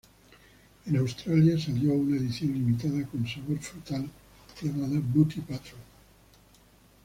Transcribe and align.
En 0.87 0.95
Australia 0.97 1.59
salió 1.59 1.93
una 1.93 2.17
edición 2.17 2.53
limitada 2.53 3.05
con 3.05 3.27
sabor 3.27 3.59
frutal 3.59 4.09
llamada 4.59 4.99
"Booty 4.99 5.41
Patrol". 5.41 5.79